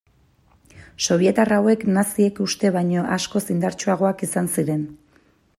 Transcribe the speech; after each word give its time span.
Sobietar 1.07 1.53
hauek 1.57 1.85
naziek 1.99 2.41
uste 2.47 2.73
baino 2.79 3.07
askoz 3.19 3.45
indartsuagoak 3.57 4.29
izan 4.31 4.55
ziren. 4.57 4.85